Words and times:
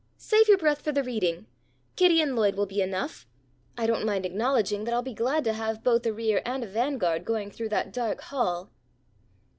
"Save 0.17 0.47
your 0.47 0.57
breath 0.57 0.81
for 0.81 0.91
the 0.91 1.03
reading. 1.03 1.45
Kitty 1.95 2.21
and 2.21 2.35
Lloyd 2.35 2.55
will 2.55 2.65
be 2.65 2.81
enough. 2.81 3.27
I 3.77 3.85
don't 3.85 4.03
mind 4.03 4.25
acknowledging 4.25 4.83
that 4.85 4.95
I'll 4.95 5.03
be 5.03 5.13
glad 5.13 5.43
to 5.43 5.53
have 5.53 5.83
both 5.83 6.03
a 6.07 6.11
rear 6.11 6.41
and 6.43 6.63
a 6.63 6.67
vanguard 6.67 7.23
going 7.23 7.51
through 7.51 7.69
that 7.69 7.93
dark 7.93 8.19
hall." 8.21 8.71